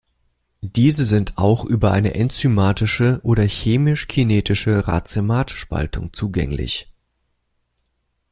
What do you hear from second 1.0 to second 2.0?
sind auch über